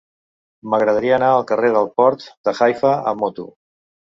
M'agradaria 0.71 1.13
anar 1.17 1.29
al 1.33 1.45
carrer 1.53 1.71
del 1.77 1.91
Port 2.01 2.27
de 2.49 2.57
Haifa 2.67 2.99
amb 3.13 3.25
moto. 3.27 3.51